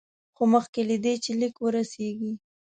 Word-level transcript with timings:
خو 0.35 0.43
مخکې 0.53 0.81
له 0.89 0.95
دې 1.03 1.13
چې 1.23 1.31
لیک 1.39 1.55
ورسیږي. 1.61 2.33